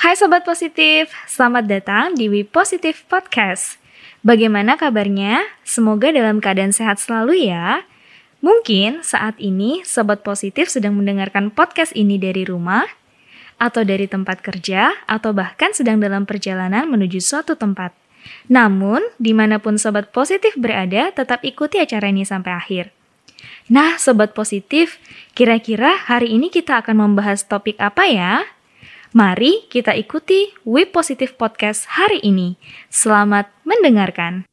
[0.00, 3.76] Hai Sobat Positif, selamat datang di We Positive Podcast.
[4.24, 5.44] Bagaimana kabarnya?
[5.60, 7.84] Semoga dalam keadaan sehat selalu ya.
[8.40, 12.88] Mungkin saat ini Sobat Positif sedang mendengarkan podcast ini dari rumah,
[13.60, 17.92] atau dari tempat kerja, atau bahkan sedang dalam perjalanan menuju suatu tempat.
[18.48, 22.88] Namun, di mana pun Sobat Positif berada, tetap ikuti acara ini sampai akhir.
[23.68, 24.96] Nah, Sobat Positif,
[25.36, 28.48] kira-kira hari ini kita akan membahas topik apa ya?
[29.10, 32.54] Mari kita ikuti We Positive Podcast hari ini.
[32.94, 34.46] Selamat mendengarkan.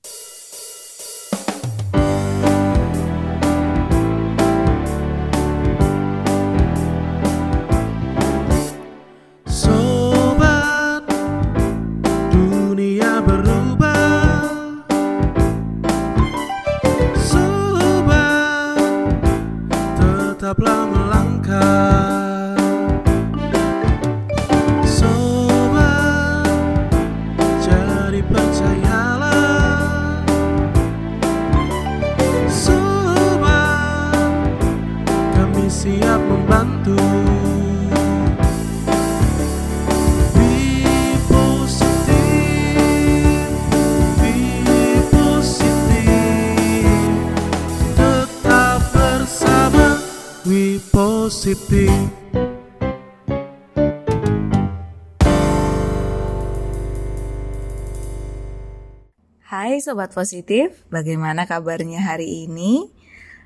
[59.68, 62.88] Hai Sobat Positif, bagaimana kabarnya hari ini?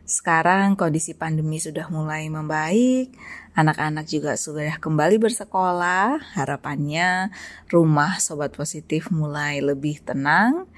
[0.05, 3.09] Sekarang kondisi pandemi sudah mulai membaik,
[3.57, 6.21] anak-anak juga sudah kembali bersekolah.
[6.37, 7.33] Harapannya
[7.73, 10.69] rumah Sobat Positif mulai lebih tenang,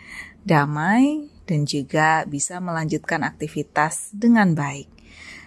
[0.47, 4.92] damai, dan juga bisa melanjutkan aktivitas dengan baik.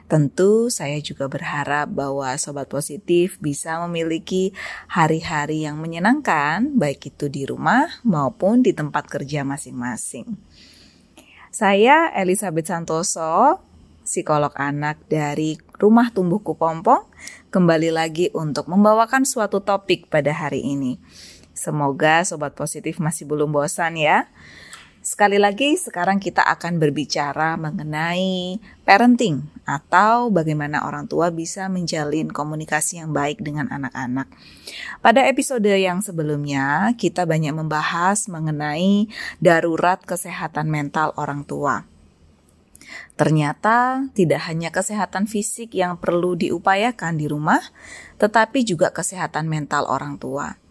[0.07, 4.55] Tentu saya juga berharap bahwa sobat positif bisa memiliki
[4.87, 10.39] hari-hari yang menyenangkan baik itu di rumah maupun di tempat kerja masing-masing.
[11.51, 13.58] Saya Elizabeth Santoso,
[14.07, 17.11] psikolog anak dari Rumah Tumbuh Kupompong,
[17.51, 21.03] kembali lagi untuk membawakan suatu topik pada hari ini.
[21.51, 24.30] Semoga sobat positif masih belum bosan ya.
[25.06, 32.98] Sekali lagi, sekarang kita akan berbicara mengenai parenting atau bagaimana orang tua bisa menjalin komunikasi
[32.98, 34.27] yang baik dengan anak-anak.
[34.98, 39.06] Pada episode yang sebelumnya, kita banyak membahas mengenai
[39.39, 41.86] darurat kesehatan mental orang tua.
[43.14, 47.62] Ternyata tidak hanya kesehatan fisik yang perlu diupayakan di rumah,
[48.18, 50.66] tetapi juga kesehatan mental orang tua.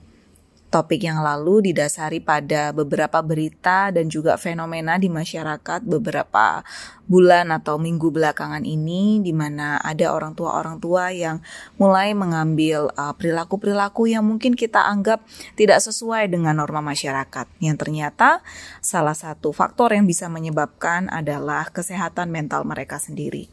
[0.75, 6.67] Topik yang lalu didasari pada beberapa berita dan juga fenomena di masyarakat beberapa
[7.07, 11.39] bulan atau minggu belakangan ini di mana ada orang tua-orang tua yang
[11.79, 15.23] mulai mengambil uh, perilaku-perilaku yang mungkin kita anggap
[15.55, 17.47] tidak sesuai dengan norma masyarakat.
[17.63, 18.43] Yang ternyata
[18.83, 23.47] salah satu faktor yang bisa menyebabkan adalah kesehatan mental mereka sendiri.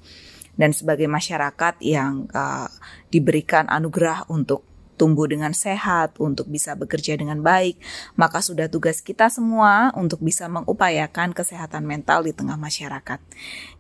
[0.59, 2.67] Dan sebagai masyarakat yang uh,
[3.15, 4.72] diberikan anugerah untuk
[5.03, 7.83] tumbuh dengan sehat, untuk bisa bekerja dengan baik,
[8.15, 13.19] maka sudah tugas kita semua untuk bisa mengupayakan kesehatan mental di tengah masyarakat.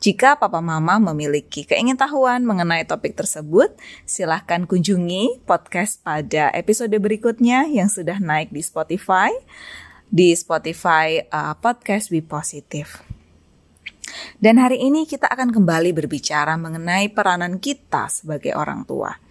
[0.02, 3.70] Jika papa mama memiliki keingintahuan mengenai topik tersebut,
[4.02, 9.30] silahkan kunjungi podcast pada episode berikutnya yang sudah naik di Spotify,
[10.10, 13.14] di Spotify uh, Podcast Be Positive.
[14.42, 19.21] Dan hari ini kita akan kembali berbicara mengenai peranan kita sebagai orang tua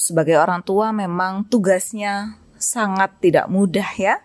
[0.00, 4.24] sebagai orang tua memang tugasnya sangat tidak mudah ya.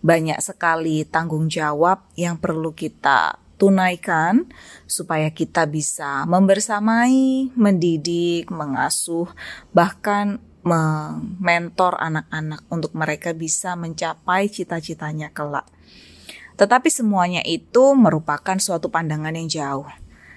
[0.00, 4.48] Banyak sekali tanggung jawab yang perlu kita tunaikan
[4.88, 9.28] supaya kita bisa membersamai, mendidik, mengasuh,
[9.76, 10.40] bahkan
[11.40, 15.68] mentor anak-anak untuk mereka bisa mencapai cita-citanya kelak.
[16.56, 19.88] Tetapi semuanya itu merupakan suatu pandangan yang jauh.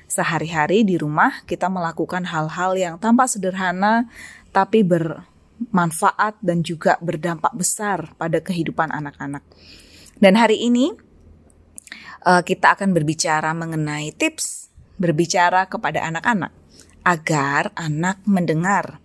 [0.08, 4.08] Sehari-hari di rumah kita melakukan hal-hal yang tampak sederhana
[4.54, 9.42] tapi bermanfaat dan juga berdampak besar pada kehidupan anak-anak.
[10.22, 10.94] Dan hari ini
[12.24, 14.70] uh, kita akan berbicara mengenai tips
[15.02, 16.54] berbicara kepada anak-anak
[17.04, 19.02] agar anak mendengar.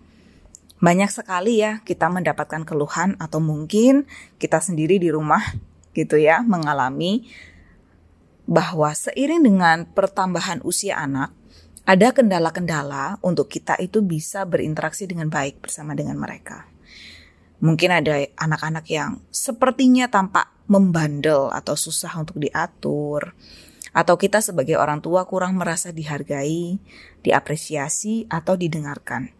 [0.78, 4.06] Banyak sekali ya kita mendapatkan keluhan atau mungkin
[4.38, 5.42] kita sendiri di rumah
[5.90, 7.26] gitu ya mengalami
[8.46, 11.34] bahwa seiring dengan pertambahan usia anak
[11.88, 16.68] ada kendala-kendala untuk kita itu bisa berinteraksi dengan baik bersama dengan mereka.
[17.64, 23.32] Mungkin ada anak-anak yang sepertinya tampak membandel atau susah untuk diatur.
[23.96, 26.76] Atau kita sebagai orang tua kurang merasa dihargai,
[27.24, 29.32] diapresiasi, atau didengarkan.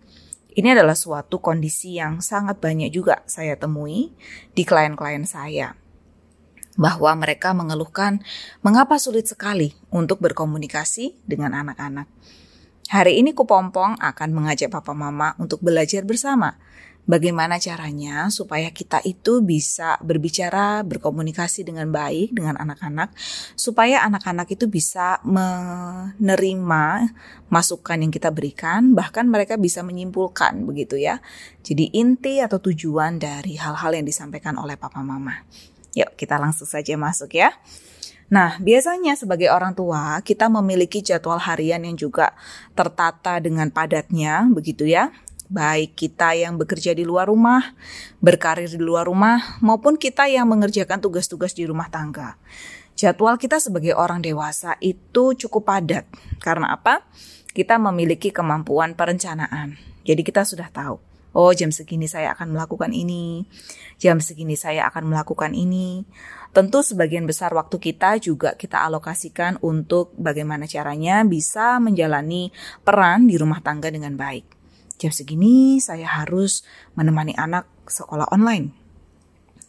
[0.56, 4.17] Ini adalah suatu kondisi yang sangat banyak juga saya temui
[4.56, 5.77] di klien-klien saya.
[6.78, 8.22] Bahwa mereka mengeluhkan
[8.62, 12.06] mengapa sulit sekali untuk berkomunikasi dengan anak-anak.
[12.88, 16.56] Hari ini Kupompong akan mengajak papa mama untuk belajar bersama
[17.08, 23.16] bagaimana caranya supaya kita itu bisa berbicara, berkomunikasi dengan baik dengan anak-anak,
[23.56, 26.84] supaya anak-anak itu bisa menerima
[27.48, 31.25] masukan yang kita berikan, bahkan mereka bisa menyimpulkan begitu ya.
[31.64, 35.40] Jadi inti atau tujuan dari hal-hal yang disampaikan oleh papa mama.
[35.96, 37.55] Yuk kita langsung saja masuk ya.
[38.29, 42.37] Nah, biasanya sebagai orang tua, kita memiliki jadwal harian yang juga
[42.76, 45.08] tertata dengan padatnya, begitu ya
[45.49, 47.73] baik kita yang bekerja di luar rumah,
[48.20, 52.37] berkarir di luar rumah, maupun kita yang mengerjakan tugas-tugas di rumah tangga.
[52.94, 56.05] Jadwal kita sebagai orang dewasa itu cukup padat.
[56.38, 57.08] Karena apa?
[57.56, 59.81] Kita memiliki kemampuan perencanaan.
[60.05, 61.00] Jadi kita sudah tahu,
[61.38, 63.46] oh jam segini saya akan melakukan ini,
[64.02, 66.02] jam segini saya akan melakukan ini.
[66.50, 72.50] Tentu sebagian besar waktu kita juga kita alokasikan untuk bagaimana caranya bisa menjalani
[72.82, 74.58] peran di rumah tangga dengan baik
[74.99, 76.67] jam segini saya harus
[76.99, 78.75] menemani anak sekolah online.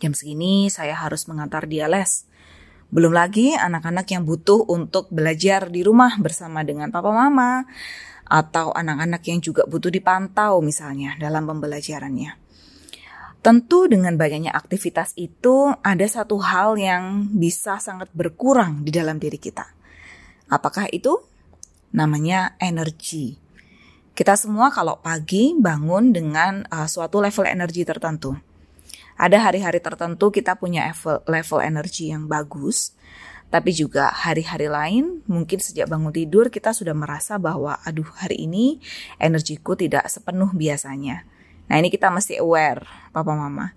[0.01, 2.25] Jam segini saya harus mengantar dia les.
[2.89, 7.69] Belum lagi anak-anak yang butuh untuk belajar di rumah bersama dengan papa mama
[8.29, 12.37] atau anak-anak yang juga butuh dipantau misalnya dalam pembelajarannya.
[13.39, 19.39] Tentu dengan banyaknya aktivitas itu ada satu hal yang bisa sangat berkurang di dalam diri
[19.39, 19.63] kita.
[20.51, 21.17] Apakah itu?
[21.95, 23.39] Namanya energi.
[24.11, 28.35] Kita semua kalau pagi bangun dengan uh, suatu level energi tertentu.
[29.15, 32.91] Ada hari-hari tertentu kita punya level, level energi yang bagus,
[33.49, 38.77] tapi juga hari-hari lain mungkin sejak bangun tidur kita sudah merasa bahwa aduh hari ini
[39.17, 41.25] energiku tidak sepenuh biasanya.
[41.69, 43.73] Nah ini kita mesti aware papa mama.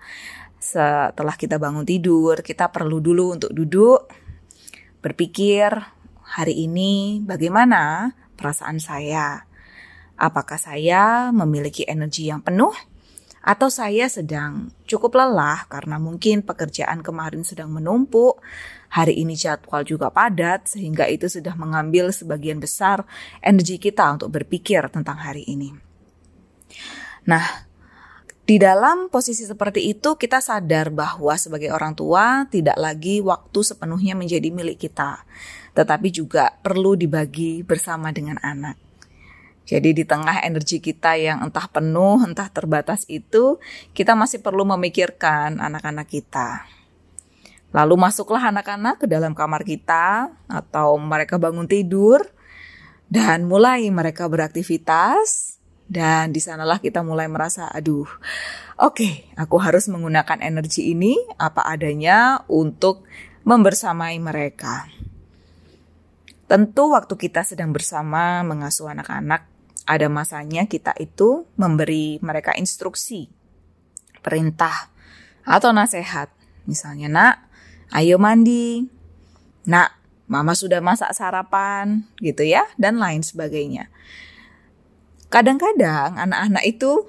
[0.60, 4.12] Setelah kita bangun tidur kita perlu dulu untuk duduk
[5.00, 5.72] berpikir
[6.22, 9.48] hari ini bagaimana perasaan saya
[10.22, 12.70] Apakah saya memiliki energi yang penuh?
[13.42, 18.38] Atau saya sedang cukup lelah karena mungkin pekerjaan kemarin sedang menumpuk,
[18.92, 23.08] hari ini jadwal juga padat, sehingga itu sudah mengambil sebagian besar
[23.40, 25.72] energi kita untuk berpikir tentang hari ini.
[27.24, 27.64] Nah,
[28.42, 34.12] di dalam posisi seperti itu, kita sadar bahwa sebagai orang tua tidak lagi waktu sepenuhnya
[34.12, 35.24] menjadi milik kita,
[35.72, 38.76] tetapi juga perlu dibagi bersama dengan anak.
[39.62, 43.62] Jadi di tengah energi kita yang entah penuh, entah terbatas itu,
[43.94, 46.81] kita masih perlu memikirkan anak-anak kita.
[47.72, 52.20] Lalu masuklah anak-anak ke dalam kamar kita atau mereka bangun tidur
[53.08, 55.56] dan mulai mereka beraktivitas
[55.88, 58.08] dan di sanalah kita mulai merasa aduh
[58.80, 63.04] oke okay, aku harus menggunakan energi ini apa adanya untuk
[63.44, 64.86] membersamai mereka.
[66.46, 69.48] Tentu waktu kita sedang bersama mengasuh anak-anak
[69.88, 73.26] ada masanya kita itu memberi mereka instruksi,
[74.20, 74.92] perintah,
[75.42, 76.30] atau nasihat.
[76.68, 77.34] Misalnya, nak,
[77.92, 78.88] ayo mandi.
[79.68, 79.94] Nak,
[80.26, 83.92] mama sudah masak sarapan, gitu ya, dan lain sebagainya.
[85.30, 87.08] Kadang-kadang anak-anak itu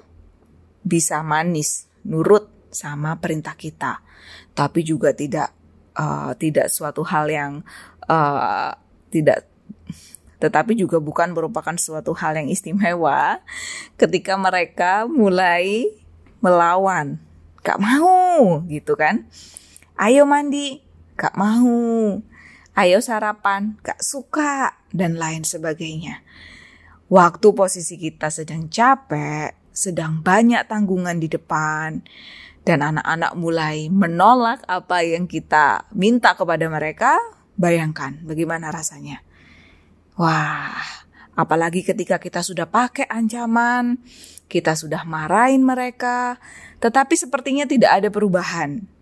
[0.86, 4.04] bisa manis, nurut sama perintah kita,
[4.54, 5.50] tapi juga tidak
[5.98, 7.52] uh, tidak suatu hal yang
[8.06, 8.72] uh,
[9.10, 9.50] tidak
[10.44, 13.40] tetapi juga bukan merupakan suatu hal yang istimewa
[13.96, 15.88] ketika mereka mulai
[16.44, 17.16] melawan.
[17.64, 19.24] Gak mau gitu kan.
[19.94, 20.82] Ayo mandi,
[21.14, 22.18] gak mau.
[22.74, 26.26] Ayo sarapan, gak suka, dan lain sebagainya.
[27.06, 32.02] Waktu posisi kita sedang capek, sedang banyak tanggungan di depan,
[32.66, 37.14] dan anak-anak mulai menolak apa yang kita minta kepada mereka,
[37.54, 39.22] bayangkan bagaimana rasanya.
[40.18, 40.74] Wah,
[41.38, 44.02] apalagi ketika kita sudah pakai ancaman,
[44.50, 46.42] kita sudah marahin mereka,
[46.82, 48.93] tetapi sepertinya tidak ada perubahan.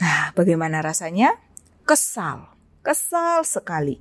[0.00, 1.36] Nah, bagaimana rasanya?
[1.84, 2.48] Kesal,
[2.80, 4.00] kesal sekali.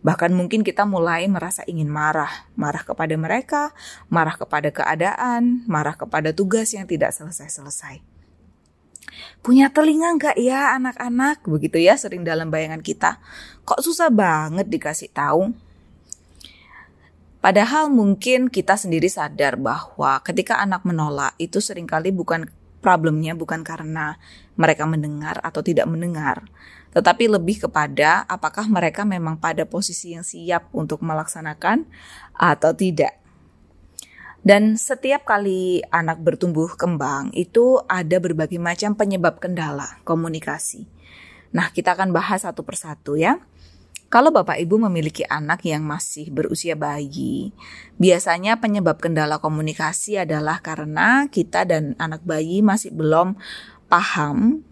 [0.00, 3.74] Bahkan mungkin kita mulai merasa ingin marah, marah kepada mereka,
[4.08, 8.00] marah kepada keadaan, marah kepada tugas yang tidak selesai-selesai.
[9.42, 11.44] Punya telinga nggak ya anak-anak?
[11.44, 13.18] Begitu ya sering dalam bayangan kita.
[13.66, 15.52] Kok susah banget dikasih tahu?
[17.42, 22.50] Padahal mungkin kita sendiri sadar bahwa ketika anak menolak itu sering kali bukan
[22.86, 24.14] problemnya bukan karena
[24.54, 26.46] mereka mendengar atau tidak mendengar,
[26.94, 31.82] tetapi lebih kepada apakah mereka memang pada posisi yang siap untuk melaksanakan
[32.38, 33.18] atau tidak.
[34.46, 40.86] Dan setiap kali anak bertumbuh kembang itu ada berbagai macam penyebab kendala komunikasi.
[41.50, 43.42] Nah, kita akan bahas satu persatu ya.
[44.16, 47.52] Kalau Bapak Ibu memiliki anak yang masih berusia bayi,
[48.00, 53.36] biasanya penyebab kendala komunikasi adalah karena kita dan anak bayi masih belum
[53.92, 54.64] paham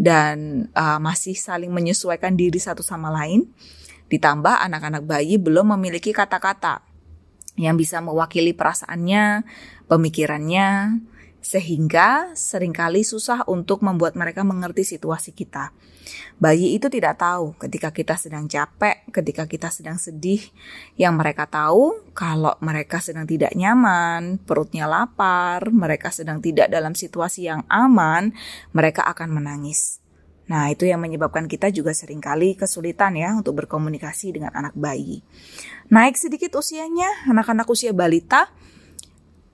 [0.00, 3.44] dan uh, masih saling menyesuaikan diri satu sama lain.
[4.08, 6.80] Ditambah anak-anak bayi belum memiliki kata-kata
[7.60, 9.44] yang bisa mewakili perasaannya,
[9.84, 10.96] pemikirannya,
[11.46, 15.70] sehingga sering kali susah untuk membuat mereka mengerti situasi kita.
[16.42, 20.42] Bayi itu tidak tahu ketika kita sedang capek, ketika kita sedang sedih.
[20.98, 27.46] Yang mereka tahu kalau mereka sedang tidak nyaman, perutnya lapar, mereka sedang tidak dalam situasi
[27.46, 28.34] yang aman,
[28.74, 30.02] mereka akan menangis.
[30.50, 35.22] Nah, itu yang menyebabkan kita juga sering kali kesulitan ya untuk berkomunikasi dengan anak bayi.
[35.94, 38.50] Naik sedikit usianya, anak-anak usia balita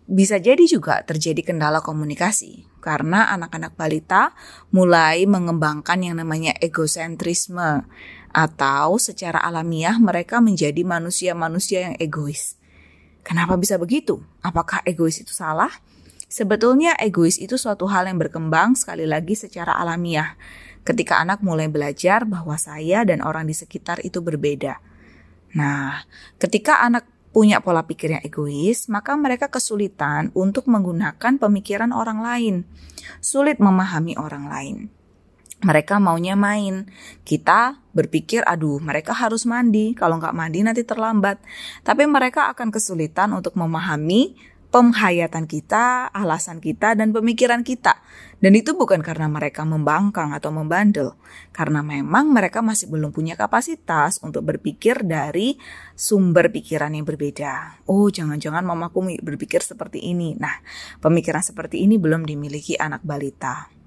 [0.06, 4.34] bisa jadi juga terjadi kendala komunikasi karena anak-anak balita
[4.74, 7.86] mulai mengembangkan yang namanya egosentrisme
[8.34, 12.58] atau secara alamiah mereka menjadi manusia-manusia yang egois.
[13.22, 14.18] Kenapa bisa begitu?
[14.42, 15.70] Apakah egois itu salah?
[16.26, 20.34] Sebetulnya egois itu suatu hal yang berkembang sekali lagi secara alamiah
[20.82, 24.82] ketika anak mulai belajar bahwa saya dan orang di sekitar itu berbeda.
[25.54, 26.02] Nah,
[26.40, 32.54] ketika anak punya pola pikir yang egois, maka mereka kesulitan untuk menggunakan pemikiran orang lain.
[33.18, 34.76] Sulit memahami orang lain.
[35.62, 36.90] Mereka maunya main.
[37.22, 39.94] Kita berpikir, aduh mereka harus mandi.
[39.94, 41.38] Kalau nggak mandi nanti terlambat.
[41.86, 44.34] Tapi mereka akan kesulitan untuk memahami
[44.72, 48.00] penghayatan kita, alasan kita, dan pemikiran kita.
[48.40, 51.14] Dan itu bukan karena mereka membangkang atau membandel,
[51.52, 55.60] karena memang mereka masih belum punya kapasitas untuk berpikir dari
[55.92, 57.84] sumber pikiran yang berbeda.
[57.86, 60.34] Oh, jangan-jangan mamaku berpikir seperti ini.
[60.40, 60.58] Nah,
[61.04, 63.81] pemikiran seperti ini belum dimiliki anak balita.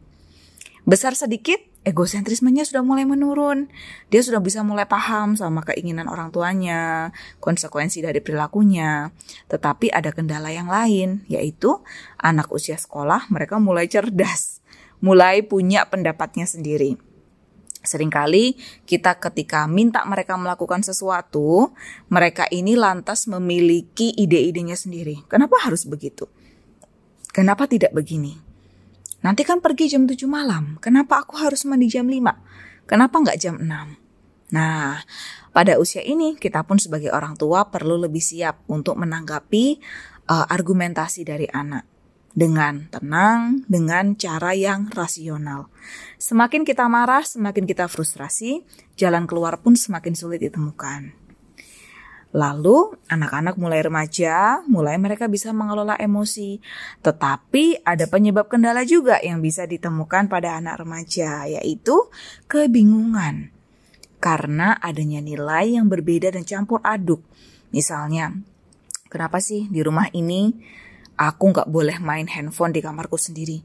[0.85, 3.73] Besar sedikit, egosentrismenya sudah mulai menurun.
[4.13, 7.09] Dia sudah bisa mulai paham sama keinginan orang tuanya,
[7.41, 9.09] konsekuensi dari perilakunya.
[9.49, 11.81] Tetapi ada kendala yang lain, yaitu
[12.21, 14.61] anak usia sekolah mereka mulai cerdas,
[15.01, 17.01] mulai punya pendapatnya sendiri.
[17.81, 18.53] Seringkali
[18.85, 21.73] kita ketika minta mereka melakukan sesuatu,
[22.13, 25.25] mereka ini lantas memiliki ide-idenya sendiri.
[25.25, 26.29] Kenapa harus begitu?
[27.33, 28.37] Kenapa tidak begini?
[29.25, 30.77] Nanti kan pergi jam 7 malam.
[30.77, 32.85] Kenapa aku harus mandi jam 5?
[32.85, 34.53] Kenapa nggak jam 6?
[34.53, 35.01] Nah,
[35.49, 39.81] pada usia ini kita pun sebagai orang tua perlu lebih siap untuk menanggapi
[40.29, 41.89] uh, argumentasi dari anak
[42.35, 45.73] dengan tenang, dengan cara yang rasional.
[46.21, 48.61] Semakin kita marah, semakin kita frustrasi,
[48.93, 51.24] jalan keluar pun semakin sulit ditemukan.
[52.35, 56.59] Lalu anak-anak mulai remaja, mulai mereka bisa mengelola emosi.
[56.99, 61.95] Tetapi ada penyebab kendala juga yang bisa ditemukan pada anak remaja, yaitu
[62.51, 63.55] kebingungan.
[64.19, 67.23] Karena adanya nilai yang berbeda dan campur aduk.
[67.71, 68.35] Misalnya,
[69.07, 70.51] kenapa sih di rumah ini
[71.15, 73.63] aku nggak boleh main handphone di kamarku sendiri?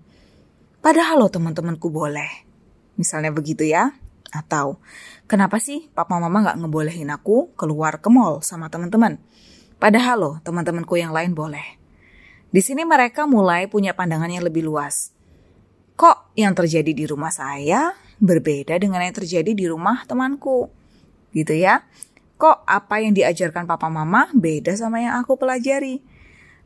[0.78, 2.46] Padahal lo teman-temanku boleh.
[2.94, 3.90] Misalnya begitu ya.
[4.30, 4.78] Atau
[5.26, 9.18] kenapa sih papa mama gak ngebolehin aku keluar ke mall sama teman-teman?
[9.82, 11.80] Padahal loh teman-temanku yang lain boleh.
[12.50, 15.14] Di sini mereka mulai punya pandangan yang lebih luas.
[15.94, 20.70] Kok yang terjadi di rumah saya berbeda dengan yang terjadi di rumah temanku?
[21.30, 21.86] Gitu ya.
[22.40, 26.00] Kok apa yang diajarkan papa mama beda sama yang aku pelajari?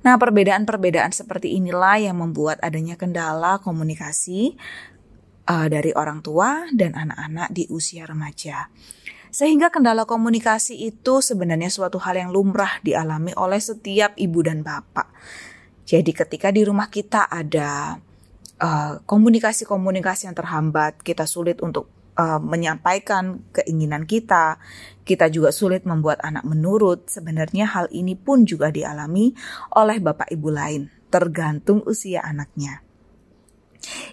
[0.05, 4.55] Nah, perbedaan-perbedaan seperti inilah yang membuat adanya kendala komunikasi
[5.49, 8.69] uh, dari orang tua dan anak-anak di usia remaja.
[9.35, 15.11] Sehingga kendala komunikasi itu sebenarnya suatu hal yang lumrah dialami oleh setiap ibu dan bapak.
[15.85, 17.99] Jadi ketika di rumah kita ada
[18.63, 24.63] uh, komunikasi-komunikasi yang terhambat, kita sulit untuk uh, menyampaikan keinginan kita,
[25.03, 27.11] kita juga sulit membuat anak menurut.
[27.11, 29.35] Sebenarnya hal ini pun juga dialami
[29.75, 32.87] oleh bapak ibu lain, tergantung usia anaknya.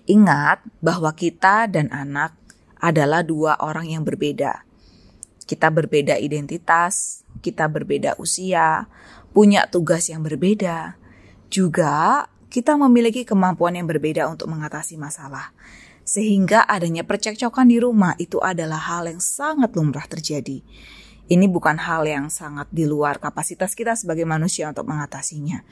[0.09, 2.35] Ingat bahwa kita dan anak
[2.81, 4.65] adalah dua orang yang berbeda.
[5.45, 8.89] Kita berbeda identitas, kita berbeda usia,
[9.35, 10.97] punya tugas yang berbeda.
[11.51, 15.55] Juga kita memiliki kemampuan yang berbeda untuk mengatasi masalah.
[16.01, 20.59] Sehingga adanya percekcokan di rumah itu adalah hal yang sangat lumrah terjadi.
[21.31, 25.63] Ini bukan hal yang sangat di luar kapasitas kita sebagai manusia untuk mengatasinya.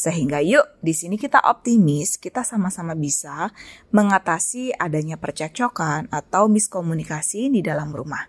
[0.00, 3.52] Sehingga yuk di sini kita optimis kita sama-sama bisa
[3.92, 8.24] mengatasi adanya percekcokan atau miskomunikasi di dalam rumah.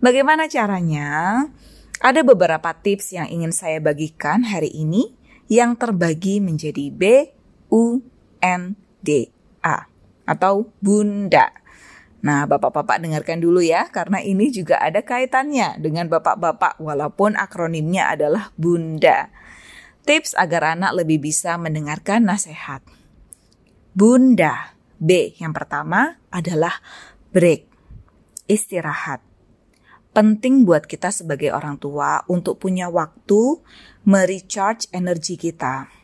[0.00, 1.44] Bagaimana caranya?
[2.00, 5.20] Ada beberapa tips yang ingin saya bagikan hari ini.
[5.50, 7.02] yang terbagi menjadi B,
[7.74, 7.98] U,
[8.38, 9.34] N, D,
[9.66, 9.90] A
[10.22, 11.50] atau bunda.
[12.22, 18.54] Nah, bapak-bapak dengarkan dulu ya, karena ini juga ada kaitannya dengan bapak-bapak, walaupun akronimnya adalah
[18.54, 19.34] bunda.
[20.04, 22.80] Tips agar anak lebih bisa mendengarkan nasihat.
[23.92, 26.80] Bunda, B yang pertama adalah
[27.30, 27.68] break,
[28.48, 29.20] istirahat.
[30.10, 33.62] Penting buat kita sebagai orang tua untuk punya waktu
[34.02, 36.00] merecharge energi kita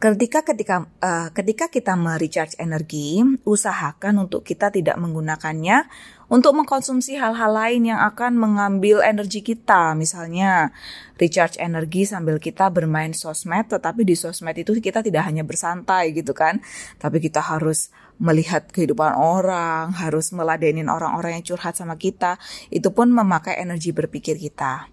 [0.00, 5.84] Ketika ketika uh, ketika kita merecharge energi, usahakan untuk kita tidak menggunakannya
[6.30, 9.98] untuk mengkonsumsi hal-hal lain yang akan mengambil energi kita.
[9.98, 10.70] Misalnya,
[11.18, 16.30] recharge energi sambil kita bermain sosmed, tetapi di sosmed itu kita tidak hanya bersantai gitu
[16.30, 16.62] kan,
[17.02, 17.90] tapi kita harus
[18.22, 22.38] melihat kehidupan orang, harus meladenin orang-orang yang curhat sama kita.
[22.70, 24.86] Itu pun memakai energi berpikir kita.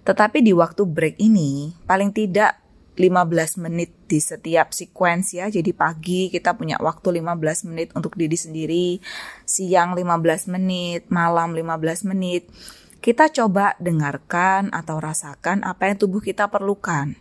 [0.00, 2.56] Tetapi di waktu break ini, paling tidak
[3.00, 5.48] 15 menit di setiap sequence ya.
[5.48, 9.00] Jadi pagi kita punya waktu 15 menit untuk diri sendiri,
[9.48, 12.52] siang 15 menit, malam 15 menit.
[13.00, 17.16] Kita coba dengarkan atau rasakan apa yang tubuh kita perlukan.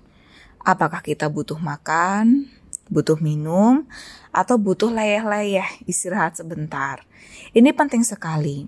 [0.60, 2.52] Apakah kita butuh makan,
[2.92, 3.88] butuh minum,
[4.36, 7.06] atau butuh leyeh-leyeh istirahat sebentar.
[7.56, 8.68] Ini penting sekali.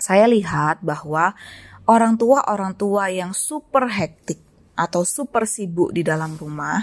[0.00, 1.36] Saya lihat bahwa
[1.84, 4.43] orang tua-orang tua yang super hektik
[4.74, 6.82] atau super sibuk di dalam rumah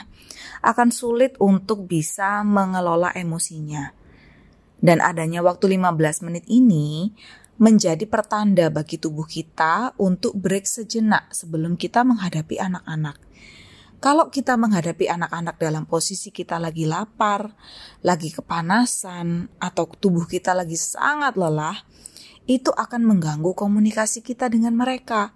[0.63, 3.91] akan sulit untuk bisa mengelola emosinya.
[4.81, 7.13] Dan adanya waktu 15 menit ini
[7.61, 13.21] menjadi pertanda bagi tubuh kita untuk break sejenak sebelum kita menghadapi anak-anak.
[14.01, 17.53] Kalau kita menghadapi anak-anak dalam posisi kita lagi lapar,
[18.01, 21.77] lagi kepanasan, atau tubuh kita lagi sangat lelah,
[22.49, 25.29] itu akan mengganggu komunikasi kita dengan mereka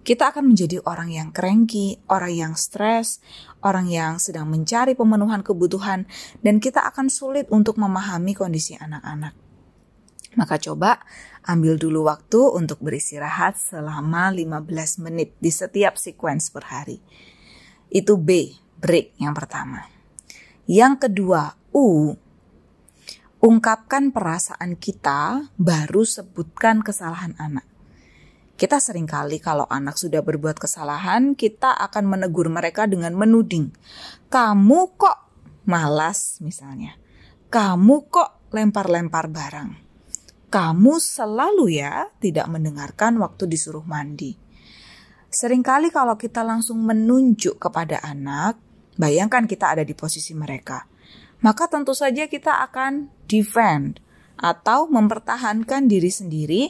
[0.00, 3.20] kita akan menjadi orang yang cranky, orang yang stres,
[3.60, 6.08] orang yang sedang mencari pemenuhan kebutuhan,
[6.40, 9.36] dan kita akan sulit untuk memahami kondisi anak-anak.
[10.38, 11.02] Maka coba
[11.44, 17.02] ambil dulu waktu untuk beristirahat selama 15 menit di setiap sequence per hari.
[17.90, 19.82] Itu B, break yang pertama.
[20.70, 22.14] Yang kedua, U,
[23.42, 27.69] ungkapkan perasaan kita baru sebutkan kesalahan anak.
[28.60, 33.72] Kita sering kali kalau anak sudah berbuat kesalahan, kita akan menegur mereka dengan menuding.
[34.28, 35.18] Kamu kok
[35.64, 36.92] malas misalnya.
[37.48, 39.70] Kamu kok lempar-lempar barang.
[40.52, 44.36] Kamu selalu ya tidak mendengarkan waktu disuruh mandi.
[45.32, 48.60] Seringkali kalau kita langsung menunjuk kepada anak,
[49.00, 50.84] bayangkan kita ada di posisi mereka.
[51.40, 54.04] Maka tentu saja kita akan defend
[54.40, 56.62] atau mempertahankan diri sendiri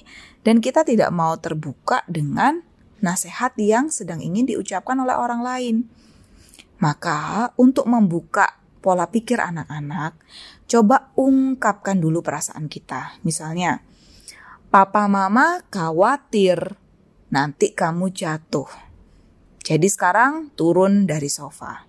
[0.47, 2.65] dan kita tidak mau terbuka dengan
[3.01, 5.77] nasihat yang sedang ingin diucapkan oleh orang lain.
[6.81, 10.17] Maka untuk membuka pola pikir anak-anak,
[10.65, 13.21] coba ungkapkan dulu perasaan kita.
[13.21, 13.85] Misalnya,
[14.73, 16.77] papa mama khawatir
[17.29, 18.69] nanti kamu jatuh.
[19.61, 21.85] Jadi sekarang turun dari sofa.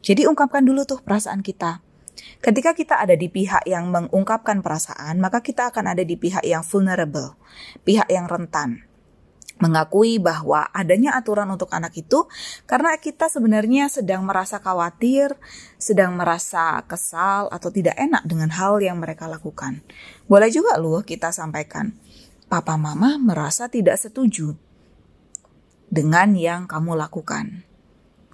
[0.00, 1.84] Jadi ungkapkan dulu tuh perasaan kita.
[2.38, 6.62] Ketika kita ada di pihak yang mengungkapkan perasaan, maka kita akan ada di pihak yang
[6.62, 7.34] vulnerable,
[7.82, 8.86] pihak yang rentan.
[9.62, 12.26] Mengakui bahwa adanya aturan untuk anak itu
[12.66, 15.30] karena kita sebenarnya sedang merasa khawatir,
[15.78, 19.86] sedang merasa kesal atau tidak enak dengan hal yang mereka lakukan.
[20.26, 21.94] Boleh juga loh kita sampaikan,
[22.50, 24.58] papa mama merasa tidak setuju
[25.86, 27.62] dengan yang kamu lakukan.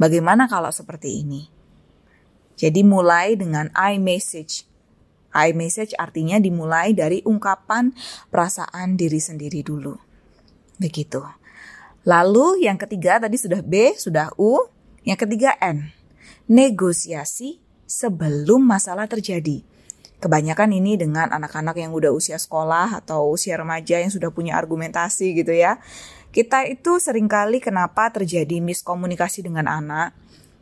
[0.01, 1.60] Bagaimana kalau seperti ini?
[2.61, 4.69] Jadi mulai dengan I message.
[5.33, 7.97] I message artinya dimulai dari ungkapan
[8.29, 9.97] perasaan diri sendiri dulu.
[10.77, 11.25] Begitu.
[12.05, 14.69] Lalu yang ketiga tadi sudah B, sudah U,
[15.09, 15.89] yang ketiga N.
[16.53, 19.65] Negosiasi sebelum masalah terjadi.
[20.21, 25.33] Kebanyakan ini dengan anak-anak yang udah usia sekolah atau usia remaja yang sudah punya argumentasi
[25.33, 25.81] gitu ya.
[26.29, 30.13] Kita itu sering kali kenapa terjadi miskomunikasi dengan anak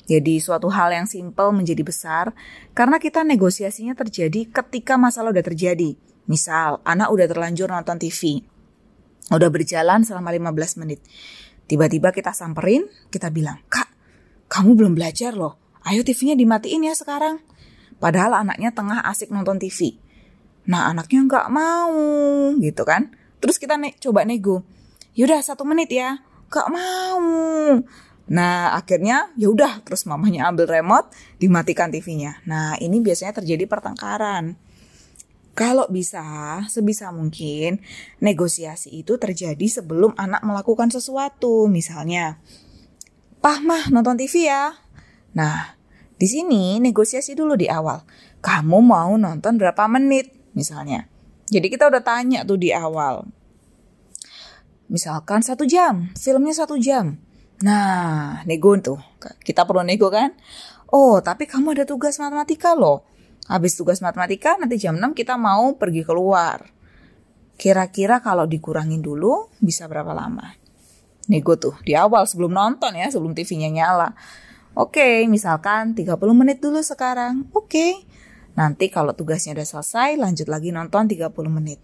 [0.09, 2.33] jadi suatu hal yang simpel menjadi besar
[2.73, 6.01] karena kita negosiasinya terjadi ketika masalah udah terjadi.
[6.25, 8.41] Misal, anak udah terlanjur nonton TV.
[9.29, 11.05] Udah berjalan selama 15 menit.
[11.69, 13.93] Tiba-tiba kita samperin, kita bilang, Kak,
[14.49, 15.61] kamu belum belajar loh.
[15.85, 17.45] Ayo TV-nya dimatiin ya sekarang.
[18.01, 20.01] Padahal anaknya tengah asik nonton TV.
[20.73, 21.93] Nah anaknya nggak mau
[22.57, 23.13] gitu kan.
[23.45, 24.65] Terus kita ne coba nego.
[25.13, 26.25] Yaudah satu menit ya.
[26.49, 27.21] Gak mau.
[28.29, 32.45] Nah, akhirnya ya udah terus mamanya ambil remote, dimatikan TV-nya.
[32.45, 34.57] Nah, ini biasanya terjadi pertengkaran.
[35.59, 37.83] Kalau bisa, sebisa mungkin
[38.23, 41.67] negosiasi itu terjadi sebelum anak melakukan sesuatu.
[41.67, 42.39] Misalnya,
[43.39, 44.75] Pah mah nonton TV ya.
[45.39, 45.79] Nah,
[46.19, 48.03] di sini negosiasi dulu di awal.
[48.43, 51.07] Kamu mau nonton berapa menit misalnya.
[51.47, 53.31] Jadi kita udah tanya tuh di awal.
[54.91, 57.23] Misalkan satu jam, filmnya satu jam.
[57.65, 59.01] Nah, nego tuh.
[59.43, 60.31] Kita perlu nego kan?
[60.95, 63.05] Oh, tapi kamu ada tugas matematika loh.
[63.49, 66.69] Habis tugas matematika, nanti jam 6 kita mau pergi keluar.
[67.59, 70.55] Kira-kira kalau dikurangin dulu, bisa berapa lama?
[71.29, 74.15] Nego tuh, di awal sebelum nonton ya, sebelum TV-nya nyala.
[74.79, 77.51] Oke, misalkan 30 menit dulu sekarang.
[77.51, 78.07] Oke.
[78.55, 81.83] Nanti kalau tugasnya udah selesai, lanjut lagi nonton 30 menit.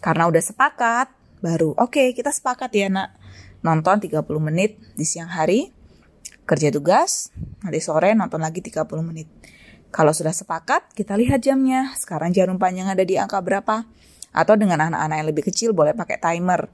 [0.00, 3.16] Karena udah sepakat, baru oke kita sepakat ya nak
[3.60, 5.72] nonton 30 menit di siang hari,
[6.48, 7.30] kerja tugas,
[7.62, 9.28] nanti sore nonton lagi 30 menit.
[9.90, 11.90] Kalau sudah sepakat, kita lihat jamnya.
[11.98, 13.86] Sekarang jarum panjang ada di angka berapa?
[14.30, 16.70] Atau dengan anak-anak yang lebih kecil boleh pakai timer.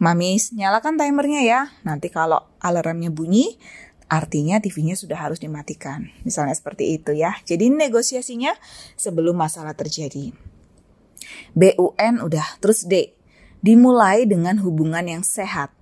[0.00, 1.60] Mami, nyalakan timernya ya.
[1.84, 3.60] Nanti kalau alarmnya bunyi,
[4.08, 6.08] artinya TV-nya sudah harus dimatikan.
[6.24, 7.36] Misalnya seperti itu ya.
[7.44, 8.56] Jadi negosiasinya
[8.96, 10.32] sebelum masalah terjadi.
[11.52, 13.12] BUN udah, terus D.
[13.60, 15.72] Dimulai dengan hubungan yang sehat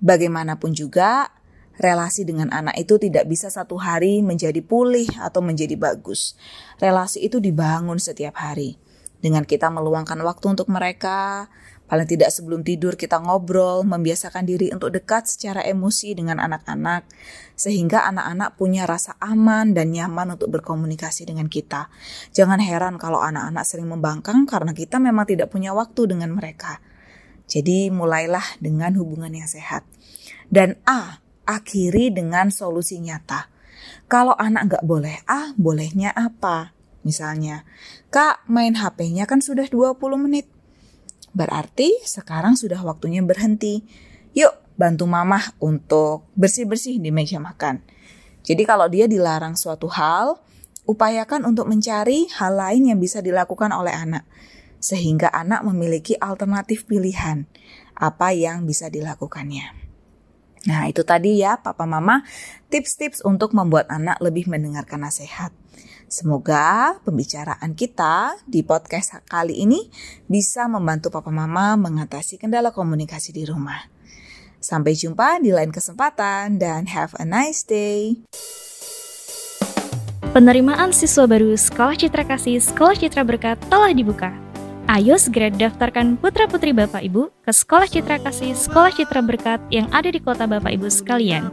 [0.00, 1.32] Bagaimanapun juga,
[1.76, 6.36] relasi dengan anak itu tidak bisa satu hari menjadi pulih atau menjadi bagus.
[6.80, 8.80] Relasi itu dibangun setiap hari.
[9.16, 11.48] Dengan kita meluangkan waktu untuk mereka,
[11.88, 17.08] paling tidak sebelum tidur kita ngobrol, membiasakan diri untuk dekat secara emosi dengan anak-anak,
[17.56, 21.88] sehingga anak-anak punya rasa aman dan nyaman untuk berkomunikasi dengan kita.
[22.36, 26.84] Jangan heran kalau anak-anak sering membangkang karena kita memang tidak punya waktu dengan mereka.
[27.46, 29.86] Jadi mulailah dengan hubungan yang sehat.
[30.50, 33.50] Dan A, akhiri dengan solusi nyata.
[34.10, 36.74] Kalau anak nggak boleh A, bolehnya apa?
[37.06, 37.62] Misalnya,
[38.10, 40.50] Kak main HP-nya kan sudah 20 menit.
[41.30, 43.86] Berarti sekarang sudah waktunya berhenti.
[44.34, 47.78] Yuk bantu mamah untuk bersih-bersih di meja makan.
[48.42, 50.38] Jadi kalau dia dilarang suatu hal,
[50.86, 54.26] upayakan untuk mencari hal lain yang bisa dilakukan oleh anak
[54.86, 57.50] sehingga anak memiliki alternatif pilihan
[57.98, 59.74] apa yang bisa dilakukannya.
[60.66, 62.22] Nah, itu tadi ya, Papa Mama,
[62.70, 65.50] tips-tips untuk membuat anak lebih mendengarkan nasihat.
[66.06, 69.90] Semoga pembicaraan kita di podcast kali ini
[70.30, 73.90] bisa membantu Papa Mama mengatasi kendala komunikasi di rumah.
[74.62, 78.22] Sampai jumpa di lain kesempatan dan have a nice day.
[80.34, 84.45] Penerimaan siswa baru Sekolah Citra Kasih Sekolah Citra Berkat telah dibuka.
[84.86, 90.14] Ayo segera daftarkan putra-putri Bapak Ibu ke Sekolah Citra Kasih Sekolah Citra Berkat yang ada
[90.14, 91.50] di kota Bapak Ibu sekalian.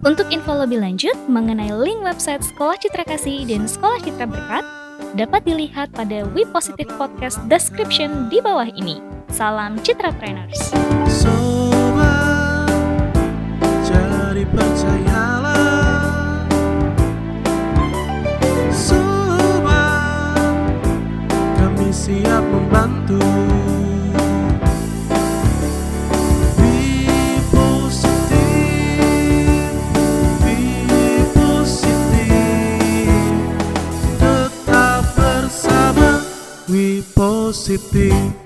[0.00, 4.64] Untuk info lebih lanjut mengenai link website Sekolah Citra Kasih dan Sekolah Citra Berkat,
[5.12, 9.04] dapat dilihat pada We Positive Podcast description di bawah ini.
[9.28, 10.72] Salam Citra Trainers.
[11.04, 12.64] Sobat,
[13.84, 15.49] jadi percayalah
[22.10, 23.22] siap membantu.
[36.70, 38.39] We Positif